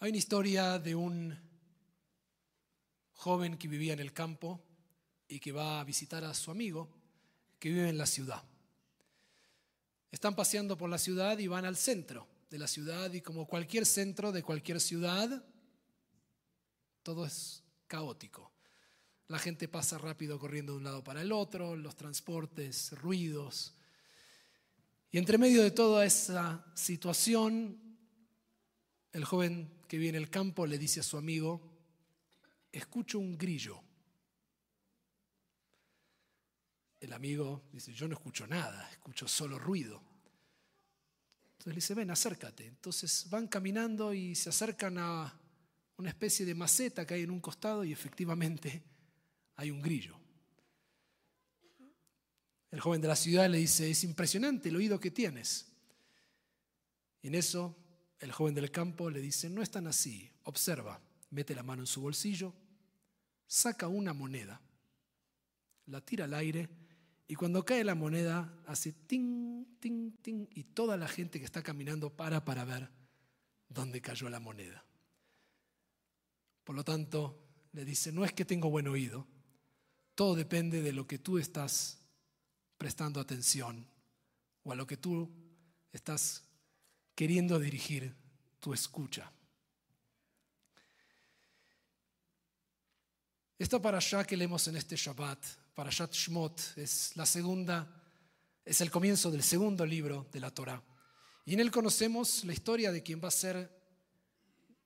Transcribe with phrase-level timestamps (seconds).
[0.00, 1.36] Hay una historia de un
[3.14, 4.62] joven que vivía en el campo
[5.26, 6.88] y que va a visitar a su amigo
[7.58, 8.44] que vive en la ciudad.
[10.12, 13.84] Están paseando por la ciudad y van al centro de la ciudad y como cualquier
[13.84, 15.44] centro de cualquier ciudad,
[17.02, 18.52] todo es caótico.
[19.26, 23.74] La gente pasa rápido corriendo de un lado para el otro, los transportes, ruidos.
[25.10, 27.87] Y entre medio de toda esa situación,
[29.12, 31.60] el joven que viene el campo le dice a su amigo,
[32.70, 33.82] escucho un grillo.
[37.00, 40.02] El amigo dice, yo no escucho nada, escucho solo ruido.
[41.52, 42.66] Entonces le dice, ven, acércate.
[42.66, 45.40] Entonces van caminando y se acercan a
[45.96, 48.82] una especie de maceta que hay en un costado y efectivamente
[49.56, 50.16] hay un grillo.
[52.70, 55.66] El joven de la ciudad le dice, es impresionante el oído que tienes.
[57.22, 57.76] Y en eso
[58.20, 61.00] el joven del campo le dice, no es tan así, observa,
[61.30, 62.52] mete la mano en su bolsillo,
[63.46, 64.60] saca una moneda,
[65.86, 66.68] la tira al aire
[67.26, 71.62] y cuando cae la moneda hace ting, ting, ting y toda la gente que está
[71.62, 72.90] caminando para para ver
[73.68, 74.84] dónde cayó la moneda.
[76.64, 79.26] Por lo tanto, le dice, no es que tengo buen oído,
[80.14, 81.98] todo depende de lo que tú estás
[82.76, 83.86] prestando atención
[84.64, 85.30] o a lo que tú
[85.92, 86.47] estás
[87.18, 88.14] queriendo dirigir
[88.60, 89.28] tu escucha.
[93.58, 97.92] Esta parasha que leemos en este Shabbat, Parashat Shmot, es la segunda,
[98.64, 100.80] es el comienzo del segundo libro de la Torah.
[101.44, 103.68] Y en él conocemos la historia de quien va a ser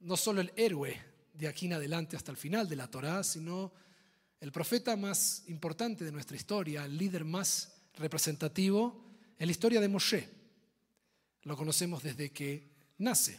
[0.00, 0.98] no solo el héroe
[1.34, 3.74] de aquí en adelante hasta el final de la Torah, sino
[4.40, 9.04] el profeta más importante de nuestra historia, el líder más representativo
[9.38, 10.41] en la historia de Moshe.
[11.42, 13.38] Lo conocemos desde que nace.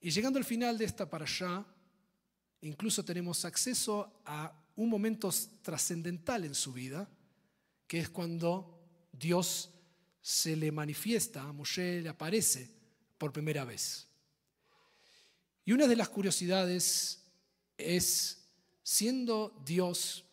[0.00, 1.64] Y llegando al final de esta parashá,
[2.60, 5.30] incluso tenemos acceso a un momento
[5.62, 7.08] trascendental en su vida,
[7.86, 8.78] que es cuando
[9.12, 9.70] Dios
[10.20, 12.70] se le manifiesta, a Moshe le aparece
[13.16, 14.06] por primera vez.
[15.64, 17.22] Y una de las curiosidades
[17.78, 18.44] es,
[18.82, 20.24] siendo Dios,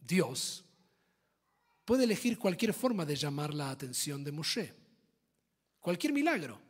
[0.00, 0.63] Dios,
[1.84, 4.74] puede elegir cualquier forma de llamar la atención de Moshe.
[5.80, 6.60] Cualquier milagro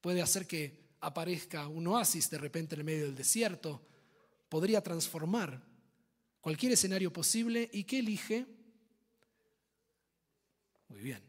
[0.00, 3.86] puede hacer que aparezca un oasis de repente en el medio del desierto,
[4.48, 5.62] podría transformar
[6.40, 8.46] cualquier escenario posible y que elige,
[10.88, 11.22] muy bien,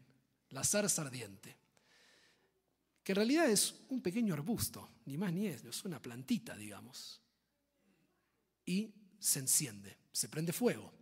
[0.50, 1.56] la zarza ardiente,
[3.02, 7.20] que en realidad es un pequeño arbusto, ni más ni es, es una plantita, digamos,
[8.64, 10.92] y se enciende, se prende fuego.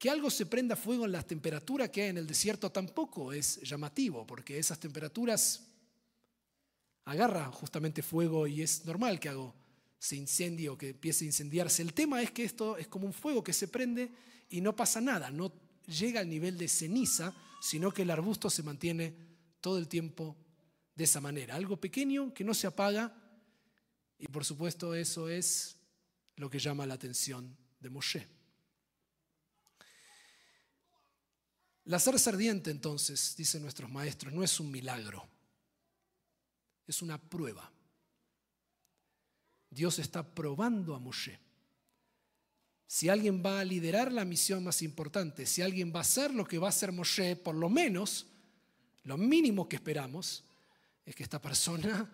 [0.00, 3.60] Que algo se prenda fuego en las temperaturas que hay en el desierto tampoco es
[3.60, 5.68] llamativo, porque esas temperaturas
[7.04, 9.54] agarran justamente fuego y es normal que algo
[9.98, 11.82] se incendie o que empiece a incendiarse.
[11.82, 14.10] El tema es que esto es como un fuego que se prende
[14.48, 15.52] y no pasa nada, no
[15.86, 19.14] llega al nivel de ceniza, sino que el arbusto se mantiene
[19.60, 20.34] todo el tiempo
[20.94, 21.56] de esa manera.
[21.56, 23.14] Algo pequeño que no se apaga
[24.18, 25.76] y por supuesto eso es
[26.36, 28.39] lo que llama la atención de Moshe.
[31.84, 35.26] La zarza ardiente, entonces, dicen nuestros maestros, no es un milagro,
[36.86, 37.70] es una prueba.
[39.70, 41.38] Dios está probando a Moshe.
[42.86, 46.44] Si alguien va a liderar la misión más importante, si alguien va a hacer lo
[46.44, 48.26] que va a hacer Moshe, por lo menos,
[49.04, 50.44] lo mínimo que esperamos
[51.06, 52.10] es que esta persona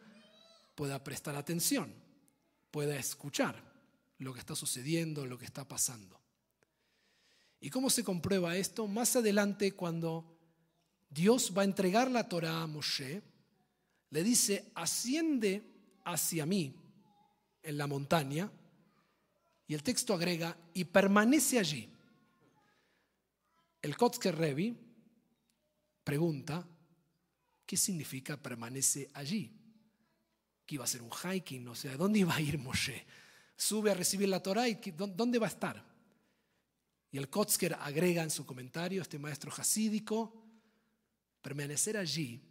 [0.75, 1.93] pueda prestar atención,
[2.71, 3.60] pueda escuchar
[4.19, 6.21] lo que está sucediendo, lo que está pasando.
[7.66, 8.87] ¿Y cómo se comprueba esto?
[8.87, 10.38] Más adelante, cuando
[11.10, 13.21] Dios va a entregar la Torah a Moshe,
[14.10, 15.65] le dice, asciende
[16.05, 16.72] hacia mí
[17.65, 18.49] en la montaña,
[19.66, 21.93] y el texto agrega, y permanece allí.
[23.82, 24.76] El Kotzker Revi
[26.05, 26.65] pregunta,
[27.67, 29.50] ¿qué significa permanece allí?
[30.64, 31.67] ¿Que iba a ser un hiking?
[31.67, 33.05] O sea, ¿dónde iba a ir Moshe?
[33.56, 35.95] Sube a recibir la Torah y ¿dónde va a estar?
[37.16, 40.44] Y el Kotzker agrega en su comentario, este maestro hasídico,
[41.40, 42.42] permanecer allí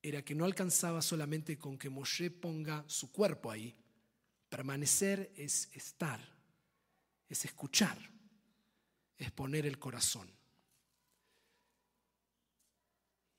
[0.00, 3.76] era que no alcanzaba solamente con que Moshe ponga su cuerpo ahí.
[4.48, 6.18] Permanecer es estar,
[7.28, 7.98] es escuchar,
[9.18, 10.30] es poner el corazón.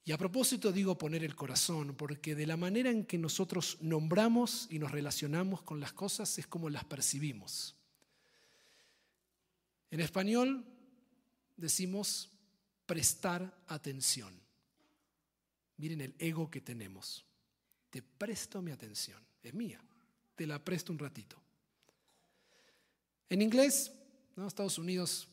[0.04, 4.68] Y a propósito digo poner el corazón, porque de la manera en que nosotros nombramos
[4.70, 7.75] y nos relacionamos con las cosas es como las percibimos.
[9.96, 10.66] En español
[11.56, 12.30] decimos
[12.86, 14.38] prestar atención.
[15.78, 17.26] Miren el ego que tenemos.
[17.90, 19.26] te presto mi atención.
[19.42, 19.82] Es mía,
[20.36, 21.42] te la presto un ratito.
[23.30, 23.90] En inglés,
[24.36, 24.46] ¿no?
[24.50, 25.30] Estados Unidos,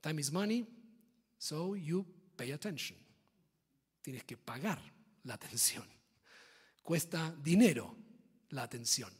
[0.00, 0.66] time is money,
[1.36, 2.02] so you
[2.34, 2.98] pay attention.
[4.00, 4.80] Tienes que pagar
[5.24, 5.86] la atención.
[6.82, 7.94] Cuesta dinero
[8.48, 9.12] la atención.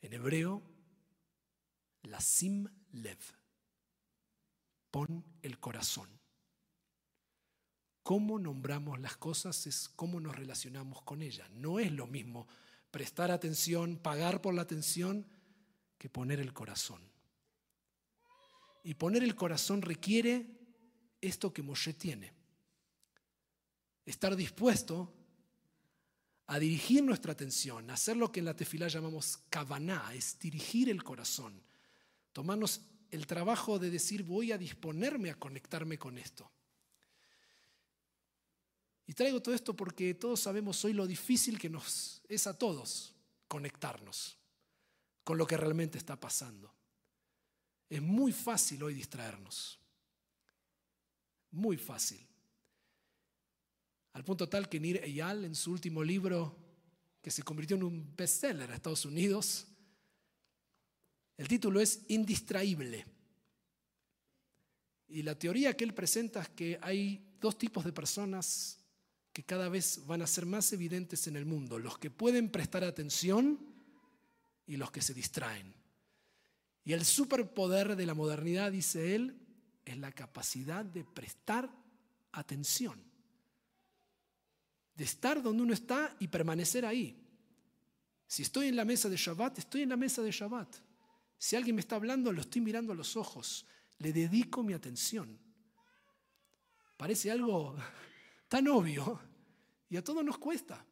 [0.00, 0.71] En hebreo,
[2.02, 3.18] la sim lev.
[4.90, 6.08] Pon el corazón.
[8.02, 11.48] Cómo nombramos las cosas es cómo nos relacionamos con ellas.
[11.50, 12.48] No es lo mismo
[12.90, 15.26] prestar atención, pagar por la atención,
[15.96, 17.00] que poner el corazón.
[18.84, 20.58] Y poner el corazón requiere
[21.20, 22.32] esto que Moshe tiene.
[24.04, 25.14] Estar dispuesto
[26.48, 30.90] a dirigir nuestra atención, a hacer lo que en la tefilá llamamos kavaná, es dirigir
[30.90, 31.62] el corazón,
[32.32, 32.80] tomarnos
[33.10, 36.50] el trabajo de decir voy a disponerme a conectarme con esto.
[39.06, 43.14] Y traigo todo esto porque todos sabemos hoy lo difícil que nos es a todos
[43.48, 44.38] conectarnos
[45.24, 46.74] con lo que realmente está pasando.
[47.88, 49.78] Es muy fácil hoy distraernos.
[51.50, 52.26] Muy fácil.
[54.14, 56.56] Al punto tal que Nir Eyal, en su último libro,
[57.20, 59.66] que se convirtió en un bestseller en Estados Unidos,
[61.42, 63.04] el título es Indistraíble.
[65.08, 68.78] Y la teoría que él presenta es que hay dos tipos de personas
[69.32, 72.84] que cada vez van a ser más evidentes en el mundo, los que pueden prestar
[72.84, 73.58] atención
[74.68, 75.74] y los que se distraen.
[76.84, 79.36] Y el superpoder de la modernidad, dice él,
[79.84, 81.68] es la capacidad de prestar
[82.30, 83.02] atención,
[84.94, 87.20] de estar donde uno está y permanecer ahí.
[88.28, 90.91] Si estoy en la mesa de Shabbat, estoy en la mesa de Shabbat.
[91.42, 93.66] Si alguien me está hablando, lo estoy mirando a los ojos,
[93.98, 95.36] le dedico mi atención.
[96.96, 97.74] Parece algo
[98.48, 99.18] tan obvio
[99.90, 100.86] y a todos nos cuesta,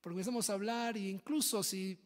[0.00, 1.98] porque empezamos a hablar e incluso si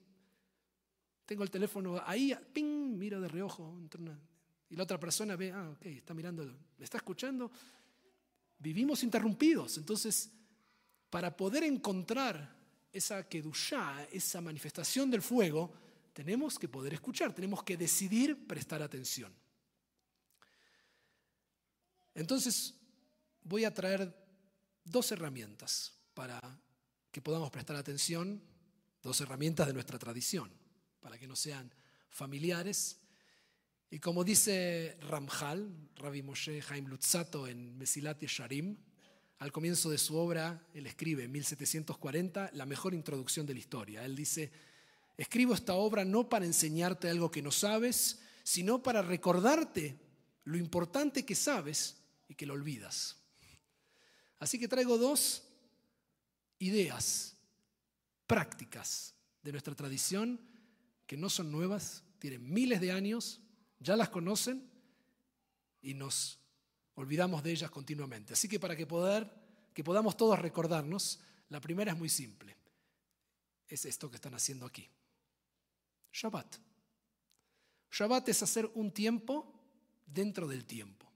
[1.24, 3.80] tengo el teléfono ahí, ping, miro de reojo,
[4.70, 6.42] y la otra persona ve, ah, ok, está mirando,
[6.76, 7.48] me está escuchando.
[8.58, 10.32] Vivimos interrumpidos, entonces
[11.08, 12.56] para poder encontrar
[12.90, 15.83] esa kedushá, esa manifestación del fuego,
[16.14, 19.34] tenemos que poder escuchar, tenemos que decidir prestar atención.
[22.14, 22.74] Entonces
[23.42, 24.14] voy a traer
[24.84, 26.40] dos herramientas para
[27.10, 28.40] que podamos prestar atención,
[29.02, 30.50] dos herramientas de nuestra tradición,
[31.00, 31.74] para que no sean
[32.08, 33.00] familiares.
[33.90, 38.76] Y como dice Ramjal, Rabbi Moshe Haim Lutzato en Mesilat Yesharim,
[39.38, 44.04] al comienzo de su obra, él escribe en 1740 la mejor introducción de la historia.
[44.04, 44.52] Él dice,
[45.16, 49.98] escribo esta obra no para enseñarte algo que no sabes, sino para recordarte
[50.44, 51.96] lo importante que sabes
[52.28, 53.16] y que lo olvidas.
[54.38, 55.42] Así que traigo dos
[56.58, 57.36] ideas
[58.26, 60.40] prácticas de nuestra tradición
[61.06, 63.40] que no son nuevas, tienen miles de años,
[63.78, 64.70] ya las conocen
[65.82, 66.38] y nos
[66.94, 68.32] olvidamos de ellas continuamente.
[68.32, 69.30] Así que para que, poder,
[69.72, 71.20] que podamos todos recordarnos,
[71.50, 72.56] la primera es muy simple.
[73.68, 74.88] Es esto que están haciendo aquí.
[76.14, 76.56] Shabbat.
[77.90, 79.52] Shabbat es hacer un tiempo
[80.06, 81.10] dentro del tiempo.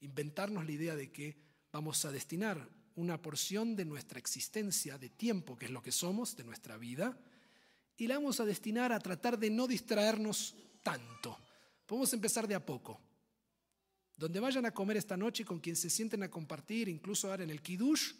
[0.00, 1.36] Inventarnos la idea de que
[1.72, 6.36] vamos a destinar una porción de nuestra existencia, de tiempo, que es lo que somos,
[6.36, 7.18] de nuestra vida,
[7.96, 11.36] y la vamos a destinar a tratar de no distraernos tanto.
[11.84, 13.00] Podemos empezar de a poco.
[14.16, 17.50] Donde vayan a comer esta noche, con quien se sienten a compartir, incluso ahora en
[17.50, 18.12] el Kiddush,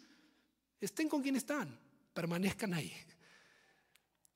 [0.79, 1.79] estén con quien están,
[2.13, 2.93] permanezcan ahí.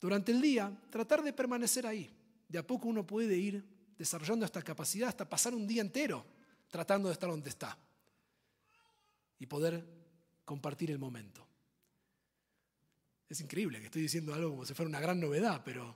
[0.06, 2.08] Durante el día, tratar de permanecer ahí.
[2.48, 3.66] De a poco uno puede ir
[3.98, 6.24] desarrollando esta capacidad hasta pasar un día entero
[6.70, 7.76] tratando de estar donde está
[9.40, 9.84] y poder
[10.46, 11.44] compartir el momento.
[13.28, 15.96] Es increíble que estoy diciendo algo como si fuera una gran novedad, pero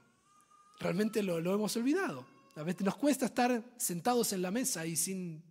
[0.80, 2.26] realmente lo, lo hemos olvidado.
[2.56, 5.44] A veces nos cuesta estar sentados en la mesa y sin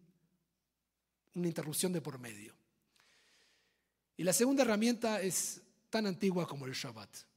[1.33, 2.53] una interrupción de por medio.
[4.17, 7.29] Y la segunda herramienta es tan antigua como el Shabbat.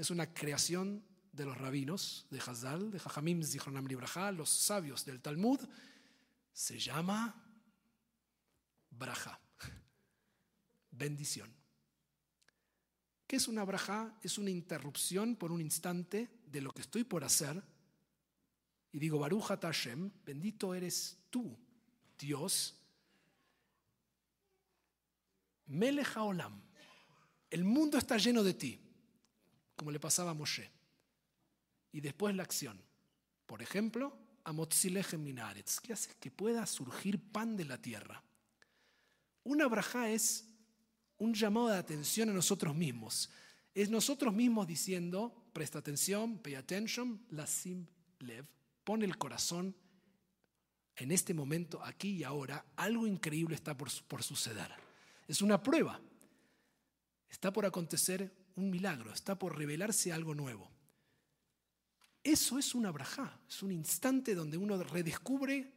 [0.00, 5.20] Es una creación de los rabinos de Hazal, de Jajamim Zichronam Libraja, los sabios del
[5.20, 5.60] Talmud.
[6.54, 7.44] Se llama
[8.88, 9.38] Braja
[10.90, 11.54] bendición.
[13.26, 14.18] ¿Qué es una braja?
[14.22, 17.62] Es una interrupción por un instante de lo que estoy por hacer.
[18.92, 21.58] Y digo, Baruch Hashem, bendito eres tú,
[22.18, 22.74] Dios.
[25.66, 26.58] Melech Olam,
[27.50, 28.89] el mundo está lleno de ti,
[29.80, 30.70] como le pasaba a Moshe.
[31.90, 32.78] Y después la acción.
[33.46, 38.22] Por ejemplo, Amotzilechem Minaretz, que hace que pueda surgir pan de la tierra.
[39.42, 40.46] Una braja es
[41.16, 43.30] un llamado de atención a nosotros mismos.
[43.74, 47.86] Es nosotros mismos diciendo, presta atención, pay attention, la sim
[48.18, 48.44] lev,
[48.84, 49.74] pone el corazón
[50.96, 54.70] en este momento, aquí y ahora, algo increíble está por, por suceder.
[55.26, 55.98] Es una prueba.
[57.30, 60.70] Está por acontecer un milagro, está por revelarse algo nuevo.
[62.22, 65.72] Eso es una brajá, es un instante donde uno redescubre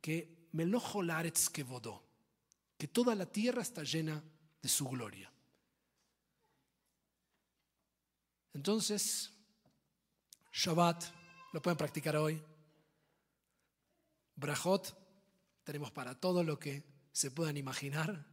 [0.00, 2.04] que Melojo Laretz que vodó,
[2.76, 4.22] que toda la tierra está llena
[4.60, 5.32] de su gloria.
[8.52, 9.32] Entonces,
[10.52, 11.04] Shabbat,
[11.52, 12.42] lo pueden practicar hoy.
[14.36, 14.96] Brajot,
[15.64, 18.26] tenemos para todo lo que se puedan imaginar.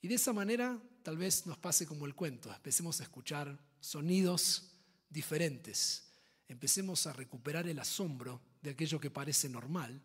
[0.00, 4.70] Y de esa manera tal vez nos pase como el cuento, empecemos a escuchar sonidos
[5.08, 6.12] diferentes,
[6.48, 10.02] empecemos a recuperar el asombro de aquello que parece normal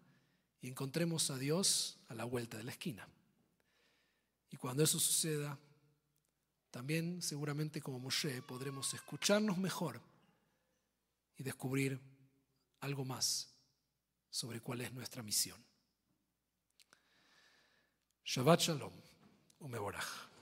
[0.62, 3.08] y encontremos a Dios a la vuelta de la esquina.
[4.50, 5.60] Y cuando eso suceda,
[6.72, 10.02] también seguramente como Moshe podremos escucharnos mejor
[11.38, 12.00] y descubrir
[12.80, 13.50] algo más
[14.30, 15.64] sobre cuál es nuestra misión.
[18.24, 18.94] Shabbat Shalom,
[19.60, 20.35] Umeborach.